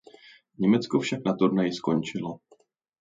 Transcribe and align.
Německo 0.59 0.99
však 0.99 1.19
na 1.25 1.33
turnaji 1.33 1.73
skončilo. 1.73 2.37